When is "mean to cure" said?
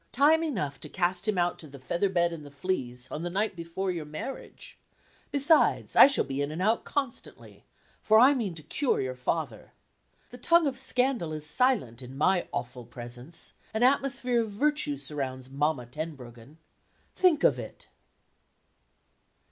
8.33-8.99